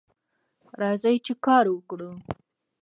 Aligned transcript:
راځئ 0.81 1.15
چې 1.25 1.33
کار 1.45 1.65
وکړو 1.71 2.11